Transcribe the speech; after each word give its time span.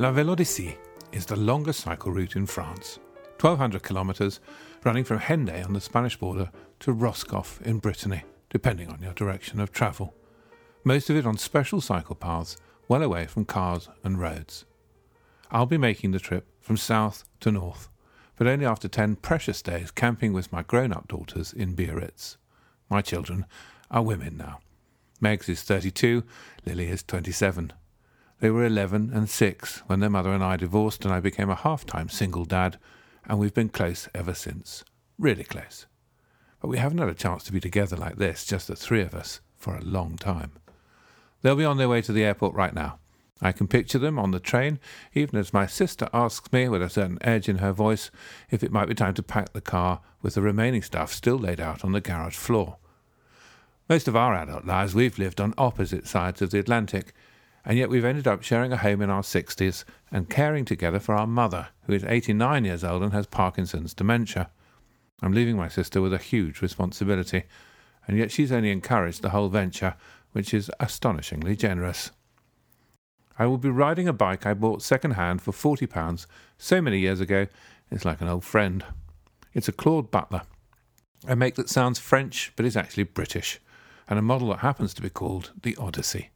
La 0.00 0.12
Vélodyssée 0.12 0.76
is 1.10 1.26
the 1.26 1.34
longest 1.34 1.80
cycle 1.80 2.12
route 2.12 2.36
in 2.36 2.46
France, 2.46 3.00
1,200 3.40 3.82
kilometres, 3.82 4.38
running 4.84 5.02
from 5.02 5.18
Hendaye 5.18 5.64
on 5.64 5.72
the 5.72 5.80
Spanish 5.80 6.16
border 6.16 6.52
to 6.78 6.92
Roscoff 6.92 7.60
in 7.62 7.80
Brittany, 7.80 8.22
depending 8.48 8.90
on 8.90 9.02
your 9.02 9.12
direction 9.12 9.58
of 9.58 9.72
travel. 9.72 10.14
Most 10.84 11.10
of 11.10 11.16
it 11.16 11.26
on 11.26 11.36
special 11.36 11.80
cycle 11.80 12.14
paths, 12.14 12.56
well 12.86 13.02
away 13.02 13.26
from 13.26 13.44
cars 13.44 13.88
and 14.04 14.20
roads. 14.20 14.64
I'll 15.50 15.66
be 15.66 15.78
making 15.78 16.10
the 16.10 16.18
trip 16.18 16.46
from 16.60 16.76
south 16.76 17.24
to 17.40 17.50
north, 17.50 17.88
but 18.36 18.46
only 18.46 18.66
after 18.66 18.88
10 18.88 19.16
precious 19.16 19.62
days 19.62 19.90
camping 19.90 20.32
with 20.32 20.52
my 20.52 20.62
grown 20.62 20.92
up 20.92 21.08
daughters 21.08 21.52
in 21.52 21.74
Biarritz. 21.74 22.36
My 22.90 23.00
children 23.00 23.46
are 23.90 24.02
women 24.02 24.36
now. 24.36 24.60
Megs 25.22 25.48
is 25.48 25.62
32, 25.62 26.22
Lily 26.66 26.88
is 26.88 27.02
27. 27.02 27.72
They 28.40 28.50
were 28.50 28.64
11 28.64 29.10
and 29.12 29.28
6 29.28 29.78
when 29.86 30.00
their 30.00 30.10
mother 30.10 30.32
and 30.32 30.44
I 30.44 30.56
divorced, 30.56 31.04
and 31.04 31.12
I 31.12 31.20
became 31.20 31.50
a 31.50 31.56
half 31.56 31.84
time 31.84 32.08
single 32.08 32.44
dad, 32.44 32.78
and 33.26 33.38
we've 33.38 33.54
been 33.54 33.68
close 33.68 34.08
ever 34.14 34.34
since. 34.34 34.84
Really 35.18 35.44
close. 35.44 35.86
But 36.60 36.68
we 36.68 36.78
haven't 36.78 36.98
had 36.98 37.08
a 37.08 37.14
chance 37.14 37.42
to 37.44 37.52
be 37.52 37.60
together 37.60 37.96
like 37.96 38.16
this, 38.16 38.44
just 38.44 38.68
the 38.68 38.76
three 38.76 39.02
of 39.02 39.14
us, 39.14 39.40
for 39.56 39.76
a 39.76 39.82
long 39.82 40.16
time. 40.16 40.52
They'll 41.42 41.56
be 41.56 41.64
on 41.64 41.78
their 41.78 41.88
way 41.88 42.02
to 42.02 42.12
the 42.12 42.24
airport 42.24 42.54
right 42.54 42.74
now. 42.74 42.98
I 43.40 43.52
can 43.52 43.68
picture 43.68 43.98
them 43.98 44.18
on 44.18 44.32
the 44.32 44.40
train, 44.40 44.80
even 45.14 45.38
as 45.38 45.52
my 45.52 45.66
sister 45.66 46.08
asks 46.12 46.52
me, 46.52 46.68
with 46.68 46.82
a 46.82 46.88
certain 46.88 47.18
edge 47.20 47.48
in 47.48 47.58
her 47.58 47.72
voice, 47.72 48.10
if 48.50 48.64
it 48.64 48.72
might 48.72 48.88
be 48.88 48.94
time 48.94 49.14
to 49.14 49.22
pack 49.22 49.52
the 49.52 49.60
car 49.60 50.00
with 50.22 50.34
the 50.34 50.42
remaining 50.42 50.82
stuff 50.82 51.12
still 51.12 51.38
laid 51.38 51.60
out 51.60 51.84
on 51.84 51.92
the 51.92 52.00
garage 52.00 52.36
floor. 52.36 52.78
Most 53.88 54.08
of 54.08 54.16
our 54.16 54.34
adult 54.34 54.64
lives 54.64 54.94
we've 54.94 55.18
lived 55.18 55.40
on 55.40 55.54
opposite 55.56 56.06
sides 56.06 56.42
of 56.42 56.50
the 56.50 56.58
Atlantic, 56.58 57.14
and 57.64 57.78
yet 57.78 57.88
we've 57.88 58.04
ended 58.04 58.26
up 58.26 58.42
sharing 58.42 58.72
a 58.72 58.76
home 58.76 59.00
in 59.00 59.10
our 59.10 59.22
60s 59.22 59.84
and 60.10 60.28
caring 60.28 60.64
together 60.64 60.98
for 60.98 61.14
our 61.14 61.26
mother, 61.26 61.68
who 61.84 61.92
is 61.92 62.04
89 62.04 62.64
years 62.64 62.82
old 62.82 63.02
and 63.02 63.12
has 63.12 63.26
Parkinson's 63.26 63.94
dementia. 63.94 64.50
I'm 65.22 65.32
leaving 65.32 65.56
my 65.56 65.68
sister 65.68 66.00
with 66.00 66.12
a 66.12 66.18
huge 66.18 66.60
responsibility, 66.60 67.44
and 68.06 68.18
yet 68.18 68.32
she's 68.32 68.52
only 68.52 68.70
encouraged 68.70 69.22
the 69.22 69.30
whole 69.30 69.48
venture, 69.48 69.94
which 70.32 70.52
is 70.52 70.70
astonishingly 70.80 71.56
generous. 71.56 72.10
I 73.38 73.46
will 73.46 73.58
be 73.58 73.70
riding 73.70 74.08
a 74.08 74.12
bike 74.12 74.46
I 74.46 74.54
bought 74.54 74.82
second 74.82 75.12
hand 75.12 75.40
for 75.40 75.52
£40 75.52 76.26
so 76.58 76.82
many 76.82 76.98
years 76.98 77.20
ago, 77.20 77.46
it's 77.90 78.04
like 78.04 78.20
an 78.20 78.28
old 78.28 78.44
friend. 78.44 78.84
It's 79.54 79.68
a 79.68 79.72
Claud 79.72 80.10
Butler, 80.10 80.42
a 81.26 81.36
make 81.36 81.54
that 81.54 81.68
sounds 81.68 81.98
French 81.98 82.52
but 82.56 82.66
is 82.66 82.76
actually 82.76 83.04
British, 83.04 83.60
and 84.08 84.18
a 84.18 84.22
model 84.22 84.48
that 84.48 84.58
happens 84.58 84.92
to 84.94 85.02
be 85.02 85.10
called 85.10 85.52
the 85.62 85.76
Odyssey. 85.76 86.30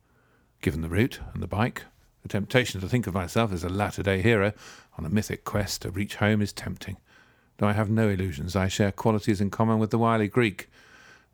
Given 0.61 0.81
the 0.81 0.89
route 0.89 1.19
and 1.35 1.43
the 1.43 1.49
bike, 1.49 1.83
the 2.23 2.29
temptation 2.29 2.81
to 2.81 2.89
think 2.89 3.09
of 3.09 3.15
myself 3.15 3.53
as 3.53 3.65
a 3.65 3.69
latter 3.69 4.05
day 4.05 4.23
hero 4.23 4.53
on 4.97 5.05
a 5.05 5.11
mythic 5.11 5.45
quest 5.45 5.83
to 5.83 5.91
reach 5.91 6.17
home 6.17 6.41
is 6.41 6.53
tempting. 6.53 6.99
Though 7.59 7.67
I 7.67 7.73
have 7.73 7.91
no 7.91 8.09
illusions, 8.09 8.55
I 8.55 8.69
share 8.69 8.93
qualities 8.93 9.41
in 9.41 9.51
common 9.51 9.81
with 9.81 9.91
the 9.91 9.99
wily 9.99 10.29
Greek. 10.29 10.69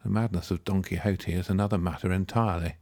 The 0.02 0.08
madness 0.08 0.50
of 0.50 0.64
Don 0.64 0.82
Quixote 0.82 1.32
is 1.32 1.50
another 1.50 1.76
matter 1.76 2.10
entirely. 2.10 2.76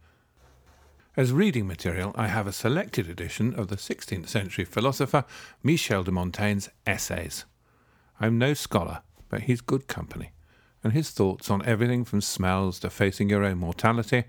As 1.16 1.32
reading 1.32 1.66
material, 1.66 2.12
I 2.14 2.26
have 2.26 2.46
a 2.46 2.52
selected 2.52 3.08
edition 3.08 3.54
of 3.54 3.68
the 3.68 3.76
16th 3.76 4.28
century 4.28 4.66
philosopher 4.66 5.24
Michel 5.62 6.02
de 6.02 6.12
Montaigne's 6.12 6.68
Essays. 6.86 7.46
I 8.20 8.26
am 8.26 8.36
no 8.36 8.52
scholar, 8.52 9.00
but 9.30 9.44
he's 9.44 9.62
good 9.62 9.86
company, 9.86 10.32
and 10.84 10.92
his 10.92 11.08
thoughts 11.08 11.48
on 11.50 11.64
everything 11.64 12.04
from 12.04 12.20
smells 12.20 12.78
to 12.80 12.90
facing 12.90 13.30
your 13.30 13.44
own 13.44 13.56
mortality 13.56 14.24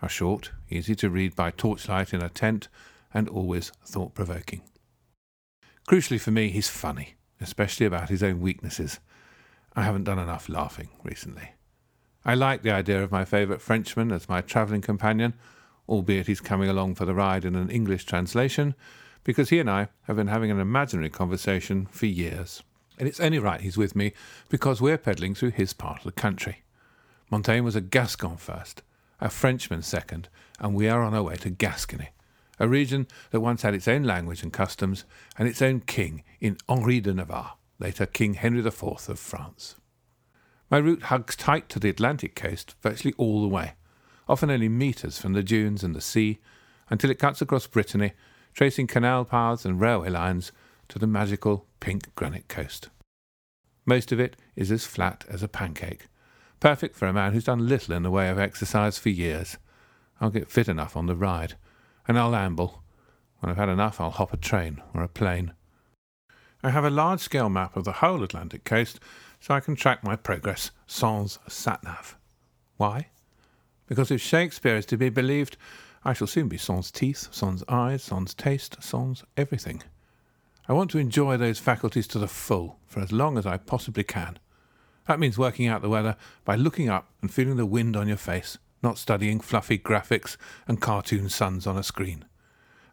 are 0.00 0.08
short, 0.08 0.52
easy 0.70 0.94
to 0.94 1.10
read 1.10 1.34
by 1.34 1.50
torchlight 1.50 2.14
in 2.14 2.22
a 2.22 2.28
tent, 2.28 2.68
and 3.12 3.28
always 3.28 3.72
thought 3.84 4.14
provoking. 4.14 4.62
Crucially 5.88 6.20
for 6.20 6.30
me, 6.30 6.50
he's 6.50 6.70
funny, 6.70 7.16
especially 7.40 7.84
about 7.84 8.10
his 8.10 8.22
own 8.22 8.40
weaknesses. 8.40 9.00
I 9.74 9.82
haven't 9.82 10.04
done 10.04 10.20
enough 10.20 10.48
laughing 10.48 10.90
recently. 11.02 11.54
I 12.24 12.34
like 12.34 12.62
the 12.62 12.70
idea 12.70 13.02
of 13.02 13.10
my 13.10 13.24
favourite 13.24 13.60
Frenchman 13.60 14.12
as 14.12 14.28
my 14.28 14.40
travelling 14.40 14.82
companion, 14.82 15.34
albeit 15.88 16.26
he's 16.26 16.40
coming 16.40 16.68
along 16.68 16.94
for 16.94 17.04
the 17.04 17.14
ride 17.14 17.44
in 17.44 17.54
an 17.54 17.70
English 17.70 18.04
translation, 18.04 18.74
because 19.24 19.50
he 19.50 19.58
and 19.58 19.70
I 19.70 19.88
have 20.02 20.16
been 20.16 20.28
having 20.28 20.50
an 20.50 20.60
imaginary 20.60 21.10
conversation 21.10 21.86
for 21.86 22.06
years. 22.06 22.62
And 22.98 23.08
it's 23.08 23.20
only 23.20 23.38
right 23.38 23.60
he's 23.60 23.76
with 23.76 23.94
me 23.94 24.12
because 24.48 24.80
we're 24.80 24.98
pedalling 24.98 25.34
through 25.34 25.50
his 25.50 25.72
part 25.72 25.98
of 25.98 26.04
the 26.04 26.12
country. 26.12 26.62
Montaigne 27.30 27.60
was 27.60 27.76
a 27.76 27.80
Gascon 27.80 28.36
first, 28.36 28.82
a 29.20 29.28
Frenchman 29.28 29.82
second, 29.82 30.28
and 30.58 30.74
we 30.74 30.88
are 30.88 31.02
on 31.02 31.14
our 31.14 31.22
way 31.22 31.36
to 31.36 31.50
Gascony, 31.50 32.08
a 32.58 32.66
region 32.66 33.06
that 33.30 33.40
once 33.40 33.62
had 33.62 33.74
its 33.74 33.88
own 33.88 34.02
language 34.02 34.42
and 34.42 34.52
customs 34.52 35.04
and 35.36 35.48
its 35.48 35.62
own 35.62 35.80
king 35.80 36.24
in 36.40 36.56
Henri 36.68 37.00
de 37.00 37.14
Navarre, 37.14 37.54
later 37.78 38.06
King 38.06 38.34
Henry 38.34 38.60
IV 38.60 38.82
of 38.82 39.18
France. 39.18 39.76
My 40.70 40.78
route 40.78 41.04
hugs 41.04 41.36
tight 41.36 41.68
to 41.70 41.78
the 41.78 41.88
Atlantic 41.88 42.34
coast 42.34 42.74
virtually 42.82 43.14
all 43.16 43.42
the 43.42 43.48
way, 43.48 43.74
often 44.28 44.50
only 44.50 44.68
metres 44.68 45.18
from 45.18 45.32
the 45.32 45.42
dunes 45.42 45.82
and 45.82 45.94
the 45.94 46.00
sea, 46.00 46.38
until 46.90 47.10
it 47.10 47.18
cuts 47.18 47.40
across 47.40 47.66
Brittany, 47.66 48.12
tracing 48.54 48.86
canal 48.86 49.24
paths 49.24 49.64
and 49.64 49.80
railway 49.80 50.10
lines 50.10 50.52
to 50.88 50.98
the 50.98 51.06
magical 51.06 51.66
pink 51.80 52.14
granite 52.14 52.48
coast. 52.48 52.88
Most 53.84 54.12
of 54.12 54.20
it 54.20 54.36
is 54.56 54.70
as 54.70 54.84
flat 54.84 55.24
as 55.28 55.42
a 55.42 55.48
pancake, 55.48 56.08
Perfect 56.60 56.96
for 56.96 57.06
a 57.06 57.12
man 57.12 57.32
who's 57.32 57.44
done 57.44 57.68
little 57.68 57.94
in 57.94 58.02
the 58.02 58.10
way 58.10 58.28
of 58.28 58.38
exercise 58.38 58.98
for 58.98 59.10
years. 59.10 59.58
I'll 60.20 60.30
get 60.30 60.50
fit 60.50 60.68
enough 60.68 60.96
on 60.96 61.06
the 61.06 61.14
ride, 61.14 61.54
and 62.08 62.18
I'll 62.18 62.34
amble. 62.34 62.82
When 63.38 63.50
I've 63.50 63.56
had 63.56 63.68
enough, 63.68 64.00
I'll 64.00 64.10
hop 64.10 64.32
a 64.32 64.36
train 64.36 64.82
or 64.92 65.02
a 65.02 65.08
plane. 65.08 65.52
I 66.62 66.70
have 66.70 66.84
a 66.84 66.90
large 66.90 67.20
scale 67.20 67.48
map 67.48 67.76
of 67.76 67.84
the 67.84 67.92
whole 67.92 68.24
Atlantic 68.24 68.64
coast 68.64 68.98
so 69.38 69.54
I 69.54 69.60
can 69.60 69.76
track 69.76 70.02
my 70.02 70.16
progress 70.16 70.72
sans 70.88 71.38
satnav. 71.48 72.16
Why? 72.76 73.08
Because 73.88 74.10
if 74.10 74.20
Shakespeare 74.20 74.76
is 74.76 74.86
to 74.86 74.96
be 74.96 75.08
believed, 75.08 75.56
I 76.04 76.12
shall 76.12 76.26
soon 76.26 76.48
be 76.48 76.58
sans 76.58 76.90
teeth, 76.90 77.28
sans 77.32 77.64
eyes, 77.68 78.02
sans 78.02 78.34
taste, 78.34 78.76
sans 78.80 79.24
everything. 79.36 79.82
I 80.68 80.74
want 80.74 80.90
to 80.90 80.98
enjoy 80.98 81.38
those 81.38 81.58
faculties 81.58 82.06
to 82.08 82.18
the 82.18 82.28
full 82.28 82.78
for 82.86 83.00
as 83.00 83.10
long 83.10 83.38
as 83.38 83.46
I 83.46 83.56
possibly 83.56 84.04
can. 84.04 84.38
That 85.06 85.18
means 85.18 85.38
working 85.38 85.66
out 85.66 85.80
the 85.80 85.88
weather 85.88 86.16
by 86.44 86.54
looking 86.56 86.90
up 86.90 87.08
and 87.22 87.32
feeling 87.32 87.56
the 87.56 87.64
wind 87.64 87.96
on 87.96 88.06
your 88.06 88.18
face, 88.18 88.58
not 88.82 88.98
studying 88.98 89.40
fluffy 89.40 89.78
graphics 89.78 90.36
and 90.66 90.80
cartoon 90.80 91.30
suns 91.30 91.66
on 91.66 91.78
a 91.78 91.82
screen. 91.82 92.26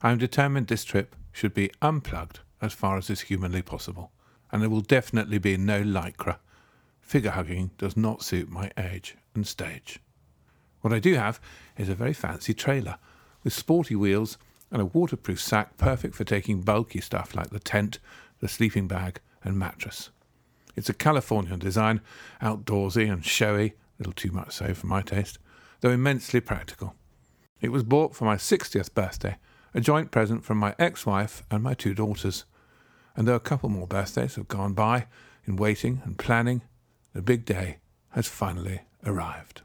I 0.01 0.11
am 0.11 0.17
determined 0.17 0.67
this 0.67 0.85
trip 0.85 1.15
should 1.33 1.53
be 1.53 1.71
unplugged 1.81 2.39
as 2.61 2.71
far 2.71 2.97
as 2.97 3.09
is 3.09 3.21
humanly 3.21 3.61
possible, 3.61 4.11
and 4.49 4.61
there 4.61 4.69
will 4.69 4.79
definitely 4.79 5.39
be 5.39 5.57
no 5.57 5.83
lycra. 5.83 6.37
Figure 7.01 7.31
hugging 7.31 7.71
does 7.77 7.97
not 7.97 8.23
suit 8.23 8.49
my 8.49 8.71
age 8.77 9.17
and 9.35 9.45
stage. 9.45 9.99
What 10.85 10.93
I 10.93 10.99
do 10.99 11.15
have 11.15 11.39
is 11.77 11.89
a 11.89 11.95
very 11.95 12.13
fancy 12.13 12.53
trailer 12.53 12.99
with 13.43 13.53
sporty 13.53 13.95
wheels 13.95 14.37
and 14.69 14.79
a 14.79 14.85
waterproof 14.85 15.41
sack 15.41 15.77
perfect 15.77 16.13
for 16.13 16.25
taking 16.25 16.61
bulky 16.61 17.01
stuff 17.01 17.33
like 17.33 17.49
the 17.49 17.57
tent, 17.57 17.97
the 18.39 18.47
sleeping 18.47 18.87
bag, 18.87 19.19
and 19.43 19.57
mattress. 19.57 20.11
It's 20.75 20.87
a 20.87 20.93
Californian 20.93 21.57
design, 21.57 22.01
outdoorsy 22.39 23.11
and 23.11 23.25
showy, 23.25 23.69
a 23.69 23.73
little 23.97 24.13
too 24.13 24.29
much 24.29 24.51
so 24.51 24.75
for 24.75 24.85
my 24.85 25.01
taste, 25.01 25.39
though 25.81 25.89
immensely 25.89 26.39
practical. 26.39 26.93
It 27.61 27.71
was 27.71 27.81
bought 27.81 28.15
for 28.15 28.25
my 28.25 28.35
60th 28.35 28.93
birthday, 28.93 29.37
a 29.73 29.81
joint 29.81 30.11
present 30.11 30.45
from 30.45 30.59
my 30.59 30.75
ex 30.77 31.03
wife 31.03 31.41
and 31.49 31.63
my 31.63 31.73
two 31.73 31.95
daughters. 31.95 32.45
And 33.15 33.27
though 33.27 33.33
a 33.33 33.39
couple 33.39 33.69
more 33.69 33.87
birthdays 33.87 34.35
have 34.35 34.47
gone 34.47 34.73
by 34.73 35.07
in 35.45 35.55
waiting 35.55 36.03
and 36.05 36.15
planning, 36.15 36.61
the 37.13 37.23
big 37.23 37.43
day 37.43 37.77
has 38.09 38.27
finally 38.27 38.81
arrived. 39.03 39.63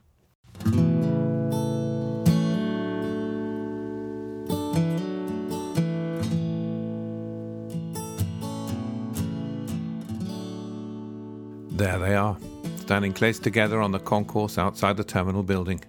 There 11.81 11.99
they 11.99 12.15
are, 12.15 12.37
standing 12.77 13.15
close 13.15 13.39
together 13.39 13.81
on 13.81 13.91
the 13.91 13.99
concourse 13.99 14.59
outside 14.59 14.99
the 14.99 15.03
terminal 15.03 15.43
building. 15.43 15.83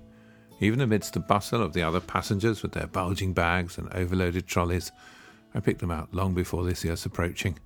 Even 0.61 0.79
amidst 0.79 1.15
the 1.15 1.19
bustle 1.19 1.61
of 1.61 1.73
the 1.73 1.83
other 1.83 1.99
passengers 1.99 2.63
with 2.63 2.71
their 2.71 2.87
bulging 2.87 3.33
bags 3.33 3.77
and 3.77 3.91
overloaded 3.91 4.47
trolleys, 4.47 4.93
I 5.53 5.59
picked 5.59 5.81
them 5.81 5.91
out 5.91 6.13
long 6.13 6.33
before 6.33 6.63
this 6.63 6.85
year's 6.85 7.05
approaching. 7.05 7.59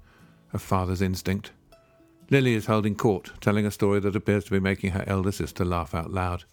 A 0.53 0.57
father's 0.57 1.03
instinct. 1.03 1.51
Lily 2.31 2.55
is 2.55 2.65
holding 2.65 2.95
court, 2.95 3.29
telling 3.41 3.67
a 3.67 3.69
story 3.69 3.99
that 3.99 4.15
appears 4.15 4.45
to 4.45 4.51
be 4.51 4.59
making 4.59 4.93
her 4.93 5.03
elder 5.05 5.31
sister 5.31 5.63
laugh 5.63 5.93
out 5.93 6.09
loud. 6.09 6.45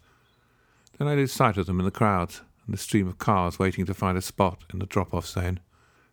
Then 0.98 1.08
I 1.08 1.14
lose 1.14 1.32
sight 1.32 1.56
of 1.56 1.64
them 1.64 1.78
in 1.78 1.86
the 1.86 1.90
crowds 1.90 2.42
and 2.66 2.74
the 2.74 2.78
stream 2.78 3.08
of 3.08 3.16
cars 3.16 3.58
waiting 3.58 3.86
to 3.86 3.94
find 3.94 4.18
a 4.18 4.20
spot 4.20 4.62
in 4.74 4.78
the 4.78 4.84
drop 4.84 5.14
off 5.14 5.26
zone. 5.26 5.60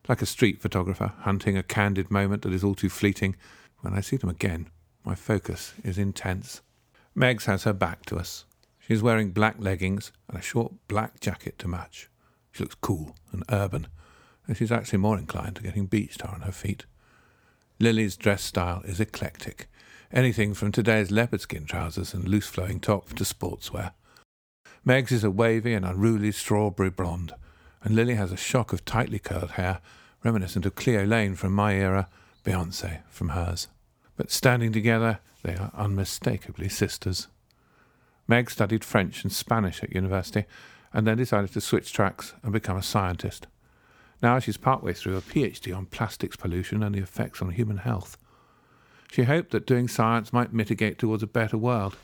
like 0.08 0.22
a 0.22 0.26
street 0.26 0.62
photographer 0.62 1.12
hunting 1.24 1.58
a 1.58 1.64
candid 1.64 2.10
moment 2.10 2.44
that 2.44 2.54
is 2.54 2.64
all 2.64 2.76
too 2.76 2.88
fleeting. 2.88 3.36
When 3.82 3.94
I 3.94 4.00
see 4.00 4.16
them 4.16 4.30
again, 4.30 4.70
my 5.04 5.16
focus 5.16 5.74
is 5.84 5.98
intense. 5.98 6.62
Megs 7.16 7.46
has 7.46 7.64
her 7.64 7.74
back 7.74 8.06
to 8.06 8.18
us. 8.18 8.46
She's 8.80 9.04
wearing 9.04 9.32
black 9.32 9.56
leggings 9.60 10.12
and 10.28 10.38
a 10.38 10.42
short 10.42 10.74
black 10.88 11.20
jacket 11.20 11.60
to 11.60 11.68
match. 11.68 12.10
She 12.52 12.64
looks 12.64 12.76
cool 12.76 13.16
and 13.32 13.44
urban, 13.50 13.88
and 14.48 14.58
she's 14.58 14.72
actually 14.72 15.00
more 15.00 15.18
inclined 15.18 15.56
to 15.58 15.64
getting 15.64 15.86
beach 15.86 16.18
tar 16.18 16.34
on 16.34 16.42
her 16.42 16.52
feet. 16.52 16.86
Lily's 17.80 18.18
dress 18.18 18.44
style 18.44 18.82
is 18.84 19.00
eclectic, 19.00 19.70
anything 20.12 20.54
from 20.54 20.72
today's 20.72 21.12
leopard 21.12 21.42
skin 21.42 21.66
trousers 21.66 22.14
and 22.14 22.28
loose 22.28 22.48
flowing 22.48 22.80
top 22.80 23.14
to 23.14 23.24
sportswear. 23.24 23.94
Meg's 24.84 25.12
is 25.12 25.24
a 25.24 25.32
wavy 25.32 25.74
and 25.74 25.86
unruly 25.86 26.32
strawberry 26.32 26.90
blonde, 26.90 27.34
and 27.84 27.96
Lily 27.96 28.16
has 28.16 28.32
a 28.32 28.38
shock 28.38 28.74
of 28.74 28.86
tightly 28.86 29.20
curled 29.20 29.52
hair, 29.52 29.82
reminiscent 30.24 30.66
of 30.66 30.76
Cleo 30.76 31.06
Laine 31.06 31.36
from 31.36 31.54
my 31.54 31.76
era, 31.76 32.10
Beyonce 32.44 33.02
from 33.10 33.30
hers. 33.30 33.68
But 34.20 34.32
standing 34.32 34.74
together, 34.74 35.20
they 35.44 35.56
are 35.56 35.72
unmistakably 35.74 36.68
sisters. 36.68 37.30
Meg 38.28 38.52
studied 38.52 38.84
French 38.84 39.24
and 39.24 39.32
Spanish 39.32 39.82
at 39.82 39.96
university, 39.96 40.44
and 40.92 41.08
then 41.08 41.16
decided 41.16 41.54
to 41.54 41.62
switch 41.62 41.94
tracks 41.94 42.34
and 42.44 42.52
become 42.52 42.76
a 42.76 42.84
scientist. 42.84 43.48
Now 44.22 44.40
she's 44.40 44.58
partway 44.58 44.92
through 44.92 45.16
a 45.16 45.22
PhD 45.22 45.74
on 45.74 45.86
plastics 45.86 46.36
pollution 46.36 46.84
and 46.84 46.94
the 46.94 47.00
effects 47.00 47.42
on 47.42 47.52
human 47.52 47.78
health. 47.78 48.18
She 49.10 49.24
hoped 49.24 49.52
that 49.52 49.66
doing 49.66 49.88
science 49.88 50.34
might 50.34 50.52
mitigate 50.52 51.00
towards 51.00 51.24
a 51.24 51.28
better 51.28 51.58
world, 51.58 51.96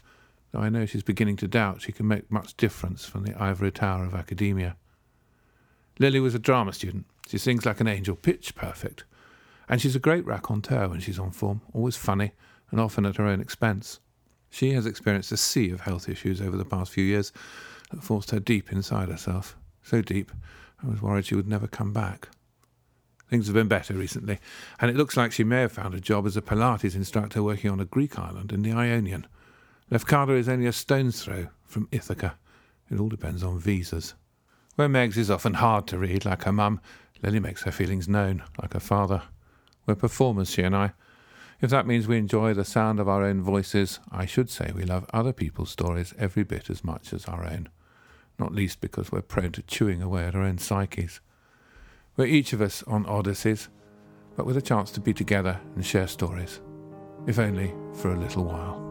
though 0.53 0.61
I 0.61 0.69
know 0.69 0.85
she's 0.85 1.03
beginning 1.03 1.35
to 1.37 1.49
doubt 1.49 1.81
she 1.81 1.91
can 1.91 2.07
make 2.07 2.31
much 2.31 2.55
difference 2.55 3.03
from 3.03 3.25
the 3.25 3.35
ivory 3.37 3.73
tower 3.73 4.05
of 4.05 4.15
academia. 4.15 4.77
Lily 5.99 6.21
was 6.21 6.33
a 6.33 6.39
drama 6.39 6.71
student. 6.71 7.07
She 7.27 7.37
sings 7.37 7.65
like 7.65 7.81
an 7.81 7.89
angel, 7.89 8.15
pitch 8.15 8.55
perfect. 8.55 9.03
And 9.67 9.81
she's 9.81 9.95
a 9.95 9.99
great 9.99 10.25
raconteur 10.25 10.87
when 10.87 10.99
she's 10.99 11.19
on 11.19 11.31
form, 11.31 11.61
always 11.73 11.97
funny, 11.97 12.33
and 12.71 12.79
often 12.79 13.05
at 13.05 13.17
her 13.17 13.25
own 13.25 13.41
expense. 13.41 13.99
She 14.49 14.73
has 14.73 14.85
experienced 14.85 15.31
a 15.31 15.37
sea 15.37 15.71
of 15.71 15.81
health 15.81 16.07
issues 16.07 16.41
over 16.41 16.55
the 16.55 16.65
past 16.65 16.91
few 16.91 17.03
years 17.03 17.33
that 17.91 18.03
forced 18.03 18.31
her 18.31 18.39
deep 18.39 18.71
inside 18.71 19.09
herself. 19.09 19.57
So 19.83 20.01
deep, 20.01 20.31
I 20.83 20.89
was 20.89 21.01
worried 21.01 21.25
she 21.25 21.35
would 21.35 21.47
never 21.47 21.67
come 21.67 21.93
back. 21.93 22.29
Things 23.29 23.47
have 23.47 23.55
been 23.55 23.67
better 23.67 23.93
recently, 23.93 24.39
and 24.79 24.91
it 24.91 24.95
looks 24.95 25.17
like 25.17 25.31
she 25.31 25.43
may 25.43 25.61
have 25.61 25.71
found 25.71 25.95
a 25.95 25.99
job 25.99 26.27
as 26.27 26.37
a 26.37 26.41
Pilates 26.41 26.95
instructor 26.95 27.41
working 27.41 27.71
on 27.71 27.79
a 27.79 27.85
Greek 27.85 28.19
island 28.19 28.51
in 28.51 28.61
the 28.61 28.71
Ionian. 28.71 29.25
Lefkada 29.91 30.37
is 30.37 30.47
only 30.47 30.67
a 30.67 30.71
stone's 30.71 31.23
throw 31.23 31.47
from 31.63 31.87
Ithaca. 31.91 32.37
It 32.91 32.99
all 32.99 33.09
depends 33.09 33.43
on 33.43 33.59
visas. 33.59 34.13
Where 34.75 34.89
Megs 34.89 35.17
is 35.17 35.31
often 35.31 35.55
hard 35.55 35.87
to 35.87 35.97
read, 35.97 36.25
like 36.25 36.43
her 36.43 36.51
mum, 36.51 36.81
Lily 37.23 37.39
makes 37.39 37.63
her 37.63 37.71
feelings 37.71 38.07
known, 38.07 38.43
like 38.61 38.73
her 38.73 38.79
father. 38.79 39.23
We're 39.85 39.95
performers, 39.95 40.51
she 40.51 40.63
and 40.63 40.75
I. 40.75 40.93
If 41.61 41.69
that 41.69 41.87
means 41.87 42.07
we 42.07 42.17
enjoy 42.17 42.53
the 42.53 42.65
sound 42.65 42.99
of 42.99 43.07
our 43.07 43.23
own 43.23 43.41
voices, 43.41 43.99
I 44.11 44.25
should 44.25 44.49
say 44.49 44.71
we 44.75 44.83
love 44.83 45.05
other 45.13 45.33
people's 45.33 45.71
stories 45.71 46.13
every 46.17 46.43
bit 46.43 46.69
as 46.69 46.83
much 46.83 47.13
as 47.13 47.25
our 47.25 47.45
own, 47.45 47.69
not 48.37 48.53
least 48.53 48.81
because 48.81 49.11
we're 49.11 49.21
prone 49.21 49.51
to 49.53 49.61
chewing 49.61 50.01
away 50.01 50.25
at 50.25 50.35
our 50.35 50.43
own 50.43 50.57
psyches. 50.57 51.21
We're 52.17 52.25
each 52.25 52.53
of 52.53 52.61
us 52.61 52.83
on 52.83 53.05
odysseys, 53.05 53.69
but 54.35 54.45
with 54.45 54.57
a 54.57 54.61
chance 54.61 54.91
to 54.91 54.99
be 54.99 55.13
together 55.13 55.59
and 55.75 55.85
share 55.85 56.07
stories, 56.07 56.61
if 57.25 57.39
only 57.39 57.73
for 57.93 58.11
a 58.11 58.19
little 58.19 58.43
while. 58.43 58.84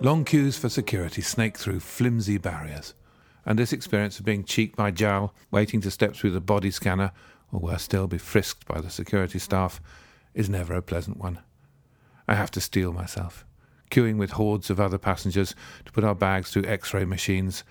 Long 0.00 0.26
queues 0.26 0.58
for 0.58 0.68
security 0.68 1.22
snake 1.22 1.56
through 1.56 1.80
flimsy 1.80 2.36
barriers, 2.36 2.92
and 3.46 3.58
this 3.58 3.72
experience 3.72 4.18
of 4.18 4.26
being 4.26 4.44
cheeked 4.44 4.76
by 4.76 4.90
jowl, 4.90 5.34
waiting 5.50 5.80
to 5.80 5.90
step 5.90 6.14
through 6.14 6.32
the 6.32 6.40
body 6.40 6.70
scanner, 6.70 7.12
or 7.50 7.60
worse 7.60 7.84
still, 7.84 8.06
be 8.06 8.18
frisked 8.18 8.66
by 8.66 8.78
the 8.78 8.90
security 8.90 9.38
staff, 9.38 9.80
is 10.34 10.50
never 10.50 10.74
a 10.74 10.82
pleasant 10.82 11.16
one. 11.16 11.38
I 12.28 12.34
have 12.34 12.50
to 12.52 12.60
steel 12.60 12.92
myself, 12.92 13.46
queuing 13.90 14.18
with 14.18 14.32
hordes 14.32 14.68
of 14.68 14.78
other 14.78 14.98
passengers 14.98 15.54
to 15.86 15.92
put 15.92 16.04
our 16.04 16.14
bags 16.14 16.50
through 16.50 16.66
x 16.66 16.92
ray 16.92 17.06
machines. 17.06 17.64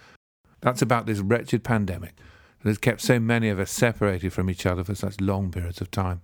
That's 0.61 0.81
about 0.81 1.05
this 1.05 1.19
wretched 1.19 1.63
pandemic 1.63 2.15
that 2.63 2.69
has 2.69 2.79
kept 2.79 3.01
so 3.01 3.19
many 3.19 3.49
of 3.49 3.59
us 3.59 3.69
separated 3.69 4.33
from 4.33 4.49
each 4.49 4.65
other 4.65 4.83
for 4.83 4.95
such 4.95 5.21
long 5.21 5.51
periods 5.51 5.79
of 5.79 5.91
time. 5.91 6.21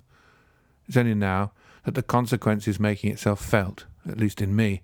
It's 0.88 0.98
only 0.98 1.14
now 1.14 1.52
that 1.86 1.94
the 1.94 2.02
consequence 2.02 2.68
is 2.68 2.80
making 2.80 3.12
itself 3.12 3.40
felt, 3.40 3.86
at 4.10 4.18
least 4.18 4.42
in 4.42 4.56
me 4.56 4.82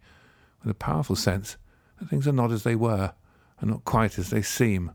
with 0.68 0.76
a 0.76 0.80
powerful 0.80 1.16
sense 1.16 1.56
that 1.98 2.10
things 2.10 2.28
are 2.28 2.34
not 2.34 2.52
as 2.52 2.64
they 2.64 2.76
were, 2.76 3.14
and 3.60 3.72
not 3.72 3.86
quite 3.86 4.20
as 4.20 4.30
they 4.30 4.42
seem, 4.42 4.92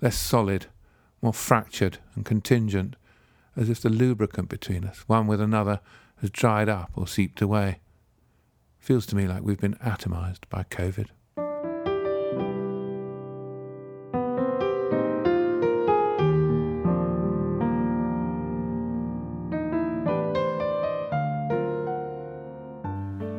less 0.00 0.18
solid, 0.18 0.66
more 1.22 1.32
fractured 1.32 1.98
and 2.16 2.24
contingent, 2.24 2.96
as 3.56 3.70
if 3.70 3.80
the 3.80 3.88
lubricant 3.88 4.48
between 4.48 4.84
us, 4.84 5.04
one 5.06 5.28
with 5.28 5.40
another, 5.40 5.80
has 6.16 6.30
dried 6.30 6.68
up 6.68 6.90
or 6.96 7.06
seeped 7.06 7.40
away. 7.40 7.78
Feels 8.80 9.06
to 9.06 9.16
me 9.16 9.28
like 9.28 9.42
we've 9.42 9.60
been 9.60 9.76
atomized 9.76 10.48
by 10.50 10.64
COVID. 10.64 11.06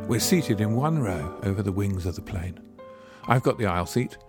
We're 0.07 0.19
seated 0.19 0.61
in 0.61 0.75
one 0.75 0.99
row 0.99 1.35
over 1.41 1.63
the 1.63 1.71
wings 1.71 2.05
of 2.05 2.15
the 2.15 2.21
plane. 2.21 2.59
I've 3.27 3.41
got 3.41 3.57
the 3.57 3.65
aisle 3.65 3.87
seat, 3.87 4.19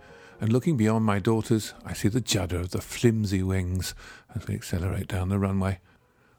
and 0.41 0.51
looking 0.51 0.75
beyond 0.75 1.05
my 1.05 1.19
daughters, 1.19 1.75
I 1.85 1.93
see 1.93 2.07
the 2.07 2.19
judder 2.19 2.57
of 2.57 2.71
the 2.71 2.81
flimsy 2.81 3.43
wings 3.43 3.93
as 4.33 4.47
we 4.47 4.55
accelerate 4.55 5.07
down 5.07 5.29
the 5.29 5.37
runway. 5.37 5.79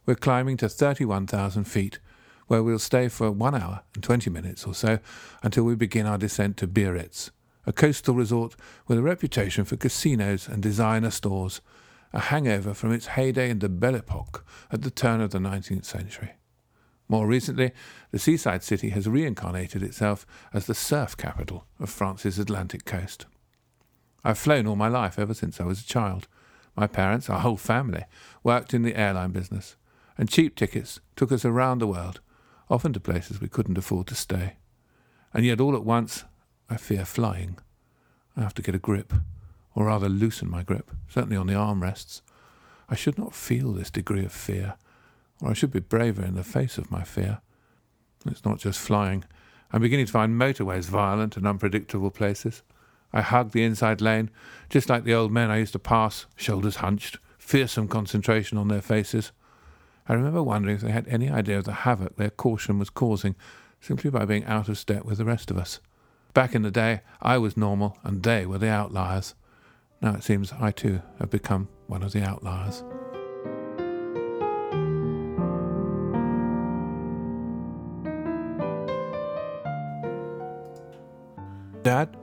We're 0.07 0.17
climbing 0.17 0.57
to 0.57 0.69
31,000 0.69 1.65
feet, 1.65 2.01
where 2.49 2.65
we'll 2.65 2.81
stay 2.81 3.07
for 3.07 3.31
one 3.31 3.55
hour 3.55 3.83
and 3.95 4.03
20 4.03 4.29
minutes 4.29 4.67
or 4.67 4.75
so 4.75 4.99
until 5.45 5.63
we 5.63 5.77
begin 5.77 6.05
our 6.05 6.19
descent 6.19 6.57
to 6.57 6.67
Biarritz, 6.67 7.31
a 7.65 7.73
coastal 7.73 8.15
resort 8.15 8.57
with 8.89 8.99
a 8.99 9.03
reputation 9.03 9.65
for 9.65 9.77
casinos 9.77 10.49
and 10.49 10.61
designer 10.61 11.13
stores, 11.13 11.61
a 12.13 12.19
hangover 12.19 12.75
from 12.75 12.93
its 12.93 13.07
heyday 13.07 13.51
in 13.51 13.61
the 13.61 13.69
Belle 13.69 13.95
Epoque 13.95 14.45
at 14.73 14.83
the 14.83 14.91
turn 14.91 15.21
of 15.21 15.31
the 15.31 15.39
19th 15.39 15.85
century. 15.85 16.38
More 17.09 17.27
recently, 17.27 17.73
the 18.11 18.19
seaside 18.19 18.63
city 18.63 18.91
has 18.91 19.09
reincarnated 19.09 19.83
itself 19.83 20.27
as 20.53 20.67
the 20.67 20.75
surf 20.75 21.17
capital 21.17 21.65
of 21.81 21.89
France's 21.89 22.39
Atlantic 22.39 22.85
coast. 22.85 23.25
I've 24.25 24.39
flown 24.39 24.67
all 24.67 24.77
my 24.77 24.89
life 24.89 25.19
ever 25.19 25.33
since 25.33 25.61
I 25.61 25.65
was 25.65 25.81
a 25.81 25.87
child. 25.87 26.29
My 26.77 26.87
parents, 26.87 27.31
our 27.31 27.41
whole 27.41 27.57
family, 27.57 28.05
worked 28.43 28.75
in 28.75 28.83
the 28.83 28.95
airline 28.95 29.31
business, 29.31 29.77
and 30.19 30.29
cheap 30.29 30.55
tickets 30.55 31.01
took 31.17 31.33
us 31.33 31.47
around 31.47 31.79
the 31.79 31.87
world, 31.87 32.21
often 32.69 32.93
to 32.93 33.01
places 33.01 33.41
we 33.41 33.49
couldn't 33.49 33.79
afford 33.79 34.07
to 34.09 34.15
stay. 34.15 34.57
And 35.33 35.47
yet, 35.47 35.61
all 35.61 35.75
at 35.75 35.85
once, 35.85 36.25
I 36.69 36.77
fear 36.77 37.07
flying. 37.07 37.59
I 38.37 38.43
have 38.43 38.55
to 38.55 38.63
get 38.63 38.75
a 38.75 38.79
grip, 38.79 39.15
or 39.75 39.87
rather 39.87 40.09
loosen 40.11 40.51
my 40.51 40.63
grip, 40.63 40.91
certainly 41.09 41.37
on 41.37 41.47
the 41.47 41.55
armrests. 41.55 42.21
I 42.91 42.97
should 42.97 43.17
not 43.17 43.35
feel 43.35 43.73
this 43.73 43.91
degree 43.91 44.25
of 44.25 44.33
fear 44.33 44.75
or 45.43 45.51
I 45.51 45.55
should 45.55 45.71
be 45.71 45.81
braver 45.81 46.25
in 46.25 46.35
the 46.35 46.45
face 46.45 46.79
of 46.79 46.91
my 46.91 47.03
fear. 47.03 47.41
It's 48.27 48.45
not 48.45 48.59
just 48.59 48.81
flying. 48.81 49.25
I'm 49.73 49.83
beginning 49.83 50.07
to 50.07 50.13
find 50.13 50.41
motorways 50.41 50.87
violent 50.87 51.37
and 51.37 51.47
unpredictable 51.47 52.11
places. 52.11 52.63
I 53.13 53.23
hug 53.23 53.53
the 53.53 53.65
inside 53.65 54.01
lane, 54.01 54.31
just 54.69 54.89
like 54.89 55.05
the 55.05 55.15
old 55.15 55.33
men 55.33 55.51
I 55.51 55.59
used 55.59 55.73
to 55.73 55.79
pass, 55.79 56.27
shoulders 56.37 56.77
hunched, 56.77 57.19
fearsome 57.39 57.89
concentration 57.89 58.59
on 58.59 58.69
their 58.69 58.83
faces. 58.83 59.33
I 60.09 60.15
remember 60.15 60.43
wondering 60.43 60.77
if 60.77 60.83
they 60.83 60.91
had 60.91 61.09
any 61.09 61.31
idea 61.31 61.59
of 61.59 61.65
the 61.65 61.73
havoc 61.73 62.17
their 62.17 62.31
caution 62.31 62.79
was 62.79 62.91
causing 62.91 63.37
simply 63.81 64.11
by 64.11 64.25
being 64.25 64.45
out 64.45 64.69
of 64.69 64.79
step 64.79 65.05
with 65.05 65.19
the 65.19 65.25
rest 65.25 65.51
of 65.51 65.59
us. 65.59 65.81
Back 66.35 66.55
in 66.55 66.63
the 66.63 66.71
day, 66.71 67.01
I 67.23 67.39
was 67.39 67.57
normal 67.57 67.99
and 68.03 68.23
they 68.23 68.47
were 68.47 68.59
the 68.59 68.69
outliers. 68.69 69.35
Now 70.01 70.15
it 70.15 70.25
seems 70.25 70.53
I 70.53 70.71
too 70.71 71.03
have 71.19 71.31
become 71.31 71.69
one 71.87 72.03
of 72.03 72.13
the 72.13 72.23
outliers. 72.23 72.85
Dad? 81.89 82.19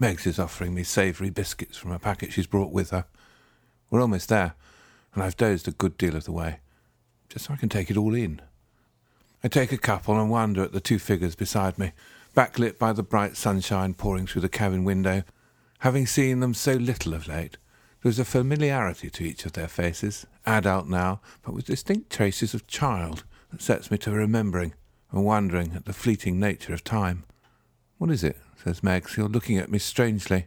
Megs 0.00 0.24
is 0.24 0.38
offering 0.38 0.72
me 0.72 0.84
savoury 0.84 1.30
biscuits 1.30 1.76
from 1.76 1.90
a 1.90 1.98
packet 1.98 2.32
she's 2.32 2.46
brought 2.46 2.70
with 2.70 2.90
her. 2.90 3.06
We're 3.90 4.00
almost 4.00 4.28
there, 4.28 4.54
and 5.12 5.20
I've 5.20 5.36
dozed 5.36 5.66
a 5.66 5.72
good 5.72 5.98
deal 5.98 6.14
of 6.14 6.22
the 6.22 6.30
way, 6.30 6.60
just 7.28 7.46
so 7.46 7.54
I 7.54 7.56
can 7.56 7.68
take 7.68 7.90
it 7.90 7.96
all 7.96 8.14
in. 8.14 8.40
I 9.42 9.48
take 9.48 9.72
a 9.72 9.76
couple 9.76 10.16
and 10.16 10.30
wonder 10.30 10.62
at 10.62 10.70
the 10.70 10.78
two 10.78 11.00
figures 11.00 11.34
beside 11.34 11.76
me, 11.76 11.90
backlit 12.36 12.78
by 12.78 12.92
the 12.92 13.02
bright 13.02 13.36
sunshine 13.36 13.94
pouring 13.94 14.28
through 14.28 14.42
the 14.42 14.48
cabin 14.48 14.84
window, 14.84 15.24
having 15.80 16.06
seen 16.06 16.38
them 16.38 16.54
so 16.54 16.74
little 16.74 17.14
of 17.14 17.26
late, 17.26 17.56
There's 18.04 18.20
a 18.20 18.24
familiarity 18.24 19.10
to 19.10 19.24
each 19.24 19.44
of 19.44 19.54
their 19.54 19.66
faces, 19.66 20.24
adult 20.46 20.86
now, 20.86 21.20
but 21.42 21.52
with 21.52 21.66
distinct 21.66 22.10
traces 22.10 22.54
of 22.54 22.68
child, 22.68 23.24
that 23.50 23.60
sets 23.60 23.90
me 23.90 23.98
to 23.98 24.12
remembering 24.12 24.74
and 25.10 25.24
wondering 25.24 25.72
at 25.74 25.84
the 25.84 25.92
fleeting 25.92 26.38
nature 26.38 26.72
of 26.72 26.84
time. 26.84 27.24
What 28.02 28.10
is 28.10 28.24
it? 28.24 28.36
says 28.56 28.80
Megs. 28.80 29.16
You're 29.16 29.28
looking 29.28 29.58
at 29.58 29.70
me 29.70 29.78
strangely. 29.78 30.46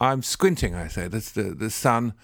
I'm 0.00 0.22
squinting, 0.22 0.74
I 0.74 0.88
say. 0.88 1.06
That's 1.06 1.30
the, 1.30 1.42
the 1.42 1.68
sun. 1.68 2.14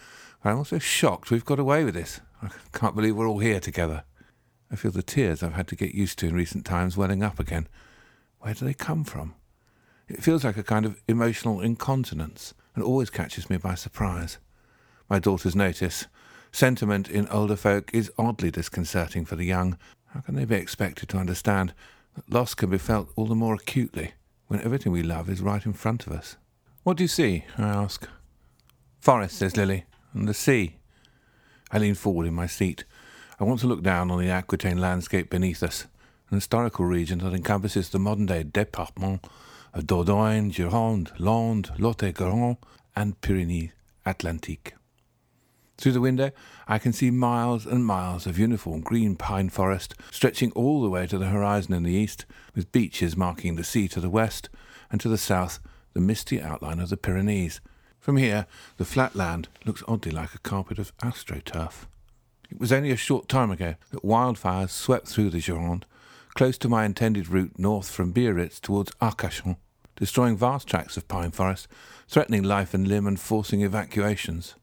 I'm 0.43 0.57
also 0.57 0.79
shocked 0.79 1.31
we've 1.31 1.45
got 1.45 1.59
away 1.59 1.85
with 1.85 1.93
this. 1.93 2.23
I 2.43 2.49
can't 2.73 2.97
believe 2.97 3.15
we're 3.15 3.29
all 3.29 3.41
here 3.41 3.61
together. 3.61 4.05
I 4.71 4.77
feel 4.77 4.91
the 4.91 5.03
tears 5.03 5.43
I've 5.43 5.53
had 5.53 5.69
to 5.69 5.77
get 5.77 5.95
used 5.95 6.19
to 6.21 6.29
in 6.29 6.35
recent 6.35 6.65
times 6.65 6.97
welling 6.97 7.23
up 7.23 7.39
again. 7.39 7.69
Where 8.39 8.55
do 8.55 8.65
they 8.65 8.73
come 8.73 9.05
from? 9.05 9.35
It 10.09 10.23
feels 10.23 10.45
like 10.45 10.57
a 10.57 10.63
kind 10.63 10.87
of 10.87 11.03
emotional 11.07 11.61
incontinence 11.61 12.55
and 12.75 12.83
always 12.83 13.11
catches 13.11 13.51
me 13.51 13.59
by 13.59 13.75
surprise. 13.75 14.39
My 15.11 15.19
daughters 15.19 15.55
notice. 15.55 16.07
Sentiment 16.53 17.07
in 17.07 17.29
older 17.29 17.55
folk 17.55 17.91
is 17.93 18.11
oddly 18.17 18.51
disconcerting 18.51 19.27
for 19.27 19.37
the 19.37 19.45
young. 19.45 19.77
How 20.07 20.21
can 20.21 20.37
they 20.37 20.47
be 20.47 20.55
expected 20.55 21.11
to 21.11 21.19
understand 21.19 21.75
that 22.15 22.33
loss 22.33 22.55
can 22.55 22.71
be 22.71 22.79
felt 22.79 23.11
all 23.15 23.27
the 23.27 23.35
more 23.35 23.57
acutely 23.57 24.13
when 24.53 24.61
everything 24.61 24.93
we 24.93 25.03
love 25.03 25.31
is 25.31 25.41
right 25.41 25.65
in 25.65 25.73
front 25.73 26.07
of 26.07 26.13
us? 26.13 26.37
What 26.83 26.99
do 26.99 27.05
you 27.05 27.09
see? 27.09 27.47
I 27.57 27.63
ask. 27.63 28.07
Forest, 29.01 29.39
says 29.39 29.57
Lily, 29.57 29.87
and 30.13 30.29
the 30.29 30.35
sea. 30.35 30.77
I 31.71 31.79
lean 31.79 31.95
forward 31.95 32.27
in 32.27 32.35
my 32.35 32.47
seat. 32.47 32.85
I 33.41 33.45
want 33.45 33.61
to 33.61 33.67
look 33.67 33.83
down 33.83 34.11
on 34.11 34.21
the 34.21 34.29
Aquitaine 34.29 34.77
landscape 34.77 35.31
beneath 35.31 35.63
us, 35.63 35.87
an 36.29 36.37
historical 36.37 36.85
region 36.85 37.21
that 37.21 37.33
encompasses 37.33 37.89
the 37.89 37.99
modern 37.99 38.27
day 38.27 38.45
département 38.45 39.25
of 39.73 39.87
Dordogne, 39.87 40.53
Gironde, 40.53 41.19
Landes, 41.19 41.71
Lot-et-Garonne, 41.79 42.59
and 42.95 43.19
Pyrenees 43.23 43.71
Atlantique. 44.05 44.73
Through 45.83 45.93
the 45.93 46.01
window, 46.01 46.31
I 46.69 46.79
can 46.79 46.93
see 46.93 47.11
miles 47.11 47.67
and 47.67 47.85
miles 47.85 48.25
of 48.25 48.39
uniform 48.39 48.83
green 48.83 49.17
pine 49.17 49.49
forest 49.49 49.97
stretching 50.13 50.53
all 50.53 50.81
the 50.81 50.89
way 50.89 51.09
to 51.09 51.19
the 51.19 51.27
horizon 51.27 51.75
in 51.75 51.83
the 51.83 51.91
east, 51.91 52.25
with 52.55 52.71
beaches 52.71 53.17
marking 53.17 53.57
the 53.57 53.65
sea 53.65 53.89
to 53.89 53.99
the 53.99 54.09
west, 54.09 54.49
and 54.93 55.01
to 55.01 55.09
the 55.09 55.19
south, 55.19 55.59
the 55.93 56.01
misty 56.01 56.41
outline 56.41 56.79
of 56.79 56.89
the 56.89 56.97
Pyrenees. 56.97 57.61
From 57.99 58.17
here, 58.17 58.47
the 58.77 58.85
flat 58.85 59.17
land 59.17 59.49
looks 59.65 59.83
oddly 59.89 60.13
like 60.13 60.37
a 60.37 60.39
carpet 60.39 60.79
of 60.79 60.97
astroturf. 60.99 61.87
It 62.49 62.61
was 62.61 62.73
only 62.73 62.93
a 62.93 62.97
short 62.97 63.29
time 63.29 63.51
ago 63.51 63.75
that 63.91 64.05
wildfires 64.05 64.71
swept 64.71 65.09
through 65.09 65.31
the 65.31 65.39
Gironde, 65.39 65.83
close 66.35 66.59
to 66.59 66.69
my 66.69 66.85
intended 66.85 67.27
route 67.27 67.59
north 67.59 67.91
from 67.91 68.13
Biarritz 68.13 68.61
towards 68.61 68.93
Arcachon, 69.03 69.57
destroying 69.97 70.37
vast 70.37 70.69
tracts 70.69 70.97
of 70.97 71.09
pine 71.09 71.33
forest, 71.33 71.67
threatening 72.07 72.45
life 72.45 72.73
and 72.73 72.87
limb 72.87 73.09
and 73.09 73.19
forcing 73.19 73.63
evacuations. 73.63 74.55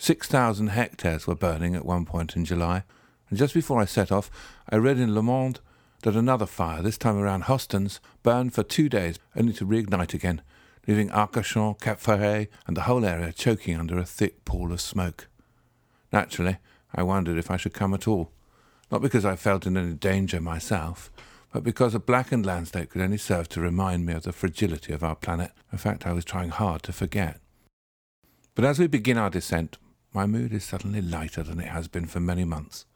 Six 0.00 0.28
thousand 0.28 0.68
hectares 0.68 1.26
were 1.26 1.34
burning 1.34 1.74
at 1.74 1.84
one 1.84 2.04
point 2.04 2.36
in 2.36 2.44
July, 2.44 2.84
and 3.28 3.38
just 3.38 3.52
before 3.52 3.80
I 3.80 3.84
set 3.84 4.12
off, 4.12 4.30
I 4.70 4.76
read 4.76 4.98
in 4.98 5.12
Le 5.12 5.22
Monde 5.22 5.60
that 6.02 6.14
another 6.14 6.46
fire, 6.46 6.80
this 6.80 6.96
time 6.96 7.18
around 7.18 7.44
Hostens, 7.44 7.98
burned 8.22 8.54
for 8.54 8.62
two 8.62 8.88
days 8.88 9.18
only 9.36 9.52
to 9.54 9.66
reignite 9.66 10.14
again, 10.14 10.40
leaving 10.86 11.10
Arcachon, 11.10 11.80
Cap 11.80 11.98
Ferret, 11.98 12.48
and 12.66 12.76
the 12.76 12.82
whole 12.82 13.04
area 13.04 13.32
choking 13.32 13.76
under 13.76 13.98
a 13.98 14.04
thick 14.04 14.44
pall 14.44 14.72
of 14.72 14.80
smoke. 14.80 15.26
Naturally, 16.12 16.58
I 16.94 17.02
wondered 17.02 17.36
if 17.36 17.50
I 17.50 17.56
should 17.56 17.74
come 17.74 17.92
at 17.92 18.06
all, 18.06 18.30
not 18.90 19.02
because 19.02 19.24
I 19.24 19.34
felt 19.34 19.66
in 19.66 19.76
any 19.76 19.94
danger 19.94 20.40
myself, 20.40 21.10
but 21.52 21.64
because 21.64 21.94
a 21.94 22.00
blackened 22.00 22.46
landscape 22.46 22.90
could 22.90 23.02
only 23.02 23.18
serve 23.18 23.48
to 23.50 23.60
remind 23.60 24.06
me 24.06 24.12
of 24.12 24.22
the 24.22 24.32
fragility 24.32 24.92
of 24.92 25.02
our 25.02 25.16
planet, 25.16 25.50
a 25.72 25.76
fact 25.76 26.06
I 26.06 26.12
was 26.12 26.24
trying 26.24 26.50
hard 26.50 26.84
to 26.84 26.92
forget. 26.92 27.40
But 28.54 28.64
as 28.64 28.78
we 28.78 28.86
begin 28.86 29.18
our 29.18 29.30
descent, 29.30 29.76
my 30.12 30.26
mood 30.26 30.52
is 30.52 30.64
suddenly 30.64 31.00
lighter 31.00 31.42
than 31.42 31.60
it 31.60 31.68
has 31.68 31.88
been 31.88 32.06
for 32.06 32.20
many 32.20 32.44
months. 32.44 32.86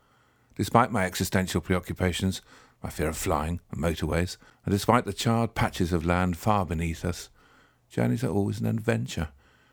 Despite 0.57 0.93
my 0.93 1.05
existential 1.05 1.61
preoccupations, 1.61 2.43
my 2.83 2.91
fear 2.91 3.09
of 3.09 3.17
flying 3.17 3.61
and 3.71 3.81
motorways, 3.81 4.37
and 4.65 4.73
despite 4.73 5.05
the 5.05 5.13
charred 5.13 5.55
patches 5.55 5.93
of 5.93 6.05
land 6.05 6.37
far 6.37 6.67
beneath 6.67 7.05
us, 7.05 7.29
Journeys 7.93 8.25
are 8.25 8.31
always 8.31 8.59
an 8.59 8.65
adventure. 8.65 9.29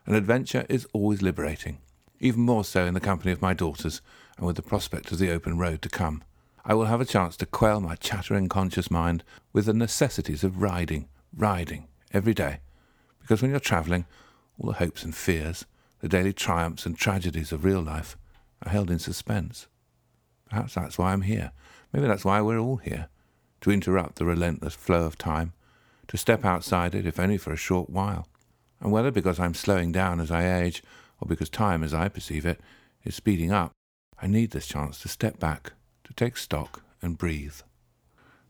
An 0.06 0.14
adventure 0.14 0.66
is 0.68 0.86
always 0.92 1.22
liberating, 1.22 1.78
even 2.20 2.42
more 2.42 2.66
so 2.66 2.86
in 2.86 2.94
the 2.94 3.00
company 3.00 3.32
of 3.32 3.42
my 3.42 3.54
daughters 3.54 4.02
and 4.36 4.46
with 4.46 4.58
the 4.58 4.62
prospect 4.62 5.10
of 5.14 5.20
the 5.20 5.32
open 5.32 5.58
road 5.58 5.82
to 5.84 5.90
come. 5.90 6.22
I 6.66 6.74
will 6.74 6.88
have 6.88 7.00
a 7.00 7.06
chance 7.06 7.38
to 7.38 7.46
quell 7.46 7.80
my 7.80 7.96
chattering 7.96 8.50
conscious 8.50 8.92
mind 8.92 9.24
with 9.54 9.68
the 9.68 9.74
necessities 9.74 10.44
of 10.44 10.62
riding, 10.62 11.08
riding, 11.34 11.88
every 12.12 12.34
day. 12.34 12.60
Because 13.22 13.42
when 13.42 13.52
you're 13.52 13.60
travelling, 13.62 14.06
all 14.60 14.70
the 14.70 14.80
hopes 14.80 15.04
and 15.04 15.16
fears, 15.16 15.66
the 16.02 16.10
daily 16.10 16.34
triumphs 16.34 16.86
and 16.86 16.98
tragedies 16.98 17.52
of 17.52 17.64
real 17.64 17.82
life, 17.82 18.18
are 18.64 18.72
held 18.72 18.92
in 18.92 19.00
suspense. 19.00 19.68
Perhaps 20.50 20.76
that's 20.76 20.98
why 20.98 21.14
I'm 21.14 21.22
here. 21.22 21.52
Maybe 21.94 22.08
that's 22.08 22.26
why 22.26 22.42
we're 22.42 22.60
all 22.60 22.78
here. 22.78 23.08
To 23.62 23.72
interrupt 23.72 24.16
the 24.16 24.26
relentless 24.26 24.74
flow 24.74 25.06
of 25.06 25.18
time, 25.18 25.54
to 26.08 26.18
step 26.18 26.44
outside 26.46 26.96
it, 26.96 27.06
if 27.06 27.20
only 27.20 27.38
for 27.38 27.54
a 27.54 27.58
short 27.58 27.90
while. 27.90 28.28
And 28.80 28.92
whether 28.92 29.12
because 29.12 29.40
I'm 29.40 29.54
slowing 29.54 29.92
down 29.92 30.20
as 30.20 30.32
I 30.32 30.62
age, 30.62 30.82
or 31.20 31.28
because 31.28 31.50
time, 31.50 31.84
as 31.84 31.94
I 31.94 32.08
perceive 32.08 32.46
it, 32.46 32.60
is 33.04 33.16
speeding 33.16 33.52
up, 33.52 33.72
I 34.22 34.28
need 34.28 34.52
this 34.52 34.68
chance 34.68 35.00
to 35.02 35.08
step 35.08 35.40
back, 35.40 35.74
to 36.06 36.14
take 36.14 36.38
stock 36.38 36.82
and 37.02 37.18
breathe. 37.18 37.56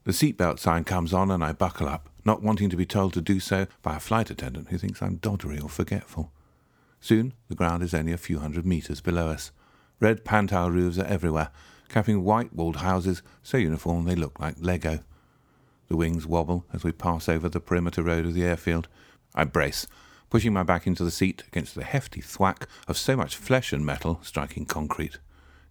The 0.06 0.12
seatbelt 0.12 0.60
sign 0.60 0.86
comes 0.86 1.14
on 1.14 1.30
and 1.30 1.44
I 1.44 1.52
buckle 1.52 1.88
up, 1.88 2.10
not 2.26 2.42
wanting 2.42 2.70
to 2.70 2.78
be 2.78 2.86
told 2.86 3.14
to 3.14 3.22
do 3.22 3.40
so 3.40 3.68
by 3.82 3.98
a 3.98 4.00
flight 4.00 4.30
attendant 4.30 4.70
who 4.70 4.78
thinks 4.78 5.02
I'm 5.02 5.18
doddery 5.18 5.62
or 5.64 5.70
forgetful. 5.70 6.32
Soon 7.02 7.34
the 7.48 7.56
ground 7.56 7.84
is 7.84 7.94
only 7.94 8.12
a 8.12 8.18
few 8.18 8.40
hundred 8.40 8.66
metres 8.66 9.02
below 9.02 9.30
us. 9.30 9.52
Red 10.00 10.24
pantile 10.24 10.72
roofs 10.72 10.98
are 10.98 11.06
everywhere, 11.06 11.50
capping 11.88 12.24
white 12.24 12.54
walled 12.54 12.78
houses 12.78 13.22
so 13.44 13.58
uniform 13.58 14.06
they 14.06 14.16
look 14.16 14.40
like 14.40 14.56
Lego. 14.60 15.00
The 15.88 15.98
wings 15.98 16.28
wobble 16.28 16.66
as 16.72 16.84
we 16.84 16.92
pass 16.92 17.28
over 17.28 17.50
the 17.50 17.60
perimeter 17.60 18.04
road 18.04 18.26
of 18.26 18.34
the 18.34 18.44
airfield. 18.44 18.88
I 19.34 19.44
brace, 19.44 19.88
pushing 20.30 20.54
my 20.54 20.64
back 20.64 20.86
into 20.86 21.04
the 21.04 21.12
seat 21.12 21.44
against 21.48 21.76
the 21.76 21.84
hefty 21.84 22.22
thwack 22.22 22.68
of 22.88 22.98
so 22.98 23.16
much 23.16 23.36
flesh 23.36 23.74
and 23.74 23.86
metal 23.86 24.20
striking 24.22 24.66
concrete. 24.66 25.18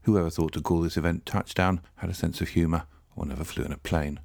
Whoever 0.03 0.31
thought 0.31 0.53
to 0.55 0.61
call 0.61 0.81
this 0.81 0.97
event 0.97 1.27
touchdown 1.27 1.81
had 1.97 2.11
a 2.11 2.15
sense 2.15 2.41
of 2.41 2.49
humour, 2.49 2.85
or 3.15 3.27
never 3.27 3.45
flew 3.45 3.65
in 3.65 3.73
a 3.73 3.79
plane. 3.79 4.21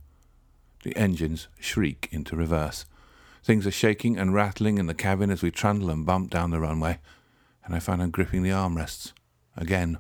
The 0.83 0.95
engines 0.97 1.47
shriek 1.59 2.09
into 2.11 2.35
reverse. 2.35 2.85
Things 3.43 3.67
are 3.67 3.71
shaking 3.71 4.17
and 4.17 4.33
rattling 4.33 4.77
in 4.77 4.85
the 4.87 4.93
cabin 4.93 5.29
as 5.29 5.41
we 5.41 5.51
trundle 5.51 5.89
and 5.89 6.05
bump 6.05 6.29
down 6.29 6.51
the 6.51 6.61
runway, 6.61 6.99
and 7.65 7.75
I 7.75 7.79
find 7.79 8.01
I'm 8.01 8.09
gripping 8.09 8.41
the 8.41 8.51
armrests. 8.51 9.11
Again. 9.57 9.97